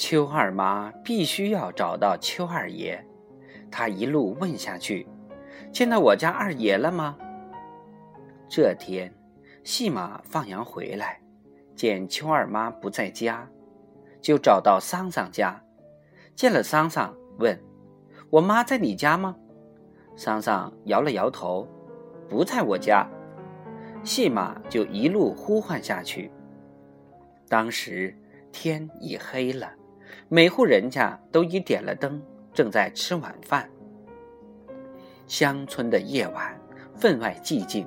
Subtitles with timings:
[0.00, 3.04] 邱二妈必须要找到邱二爷，
[3.70, 5.06] 她一路问下去
[5.70, 7.18] ：“见到我家二爷了吗？”
[8.48, 9.14] 这天，
[9.62, 11.20] 戏马放羊回来，
[11.76, 13.46] 见邱二妈不在家，
[14.22, 15.62] 就找到桑桑家，
[16.34, 17.62] 见了桑桑，问
[18.32, 19.36] ：“我妈在你家吗？”
[20.16, 21.68] 桑桑摇了摇头
[22.26, 23.06] ：“不在我家。”
[24.02, 26.32] 戏马就一路呼唤下去。
[27.50, 28.16] 当时
[28.50, 29.70] 天已黑了，
[30.28, 33.68] 每户人家都已点了灯，正在吃晚饭。
[35.26, 36.60] 乡村的夜晚
[36.96, 37.86] 分外寂静，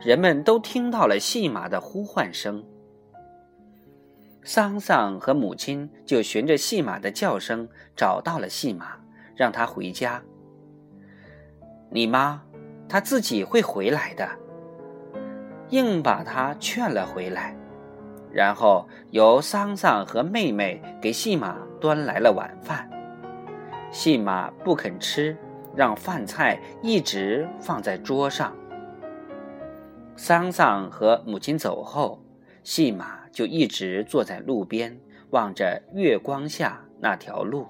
[0.00, 2.64] 人们都听到了戏马的呼唤声。
[4.42, 8.98] 桑桑和母亲就循着戏马的叫声找到了戏马，
[9.36, 10.22] 让他回家。
[11.90, 12.42] 你妈，
[12.88, 14.28] 她自己会回来的。
[15.70, 17.54] 硬把他劝了回来，
[18.32, 22.88] 然后由桑桑和妹妹给细马端来了晚饭。
[23.90, 25.36] 细马不肯吃，
[25.74, 28.54] 让饭菜一直放在桌上。
[30.16, 32.22] 桑桑和母亲走后，
[32.64, 34.98] 细马就一直坐在路边，
[35.30, 37.68] 望着月光下那条路。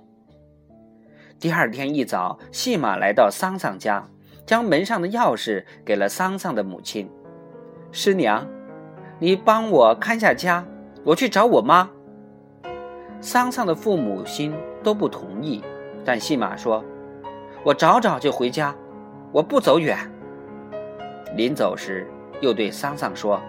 [1.39, 4.09] 第二天一早，细马来到桑桑家，
[4.45, 7.09] 将门上的钥匙给了桑桑的母亲。
[7.93, 8.45] 师娘，
[9.21, 10.65] 你帮我看下家，
[11.05, 11.91] 我去找我妈。
[13.21, 15.63] 桑桑的父母亲都不同意，
[16.05, 16.85] 但细马说
[17.65, 18.75] ：“我找找就回家，
[19.33, 19.99] 我不走远。”
[21.37, 22.09] 临走时，
[22.41, 23.41] 又对桑桑说：“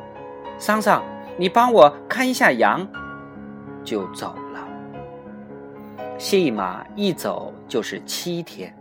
[0.57, 1.03] 桑桑，
[1.37, 2.87] 你帮我看一下羊。”
[3.85, 4.67] 就走了。
[6.17, 8.75] 细马一走就是七天，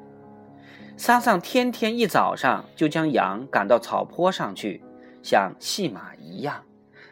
[0.96, 4.82] 桑桑天天一早上就将羊赶到草坡上去。
[5.22, 6.54] 像戏马一样，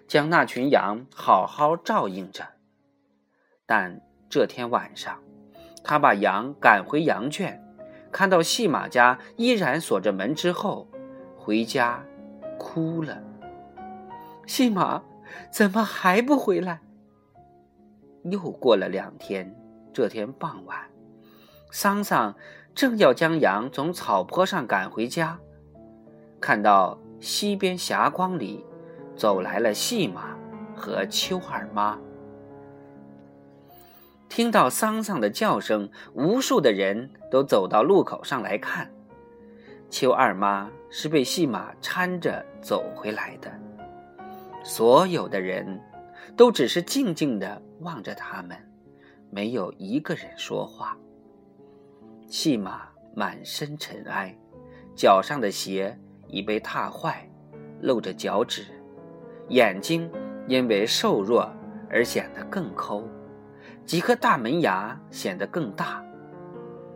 [0.07, 2.47] 将那群羊好好照应着。
[3.67, 5.23] 但这天晚上，
[5.83, 7.63] 他把羊赶回羊圈，
[8.13, 10.89] 看到戏马家依然锁着门之后，
[11.37, 12.05] 回家
[12.59, 13.23] 哭了。
[14.47, 15.03] 戏马
[15.51, 16.81] 怎么还不回来？
[18.25, 19.55] 又过了两天，
[19.93, 20.79] 这天傍晚，
[21.71, 22.35] 桑桑
[22.75, 25.39] 正要将羊从草坡上赶回家，
[26.41, 26.99] 看到。
[27.19, 28.63] 西边霞光里，
[29.17, 30.37] 走来了细马
[30.77, 31.99] 和秋二妈。
[34.29, 38.91] 听到桑桑的叫声，无数的人都走到路口上来看。
[39.89, 43.51] 秋二妈是被细马搀着走回来的，
[44.63, 45.81] 所有的人
[46.37, 48.57] 都只是静静的望着他们，
[49.31, 50.97] 没有一个人说话。
[52.29, 52.83] 细马
[53.15, 54.37] 满身尘埃，
[54.95, 55.99] 脚上的鞋。
[56.29, 57.25] 已被踏坏，
[57.83, 58.67] 露着脚趾，
[59.49, 60.11] 眼睛
[60.47, 61.51] 因为瘦弱
[61.91, 63.09] 而显得更抠，
[63.85, 66.05] 几颗大门牙显得更大。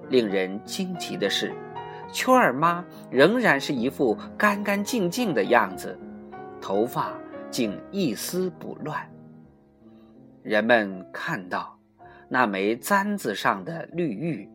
[0.09, 1.53] 令人惊奇的是，
[2.13, 5.99] 秋二妈仍然是一副干干净净的样子，
[6.61, 7.13] 头发
[7.51, 9.09] 竟一丝不乱。
[10.43, 11.79] 人们看到
[12.29, 14.49] 那枚簪子上的绿玉，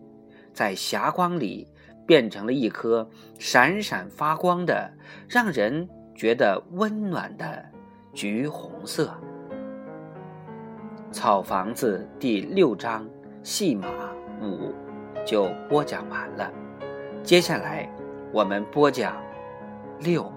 [0.54, 1.68] 在霞光里。
[2.08, 4.94] 变成了一颗闪闪发光的、
[5.28, 7.66] 让人觉得温暖的
[8.16, 9.14] 橘红色。
[11.12, 13.06] 草房子第六章
[13.44, 13.90] 戏马
[14.42, 14.74] 五
[15.26, 16.50] 就播讲完了，
[17.24, 17.94] 接下来
[18.32, 19.22] 我们播讲
[20.00, 20.32] 六。